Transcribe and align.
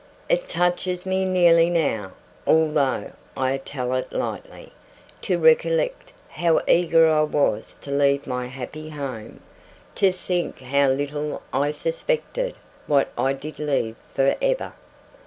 It 0.29 0.49
touches 0.49 1.05
me 1.05 1.25
nearly 1.25 1.69
now, 1.69 2.13
although 2.47 3.11
I 3.37 3.57
tell 3.59 3.93
it 3.93 4.11
lightly, 4.11 4.71
to 5.21 5.37
recollect 5.37 6.11
how 6.27 6.59
eager 6.67 7.07
I 7.07 7.21
was 7.21 7.77
to 7.81 7.91
leave 7.91 8.25
my 8.25 8.47
happy 8.47 8.89
home; 8.89 9.41
to 9.93 10.11
think 10.11 10.59
how 10.61 10.87
little 10.89 11.43
I 11.53 11.69
suspected 11.69 12.55
what 12.87 13.09
I 13.15 13.33
did 13.33 13.59
leave 13.59 13.95
for 14.15 14.35
ever. 14.41 14.73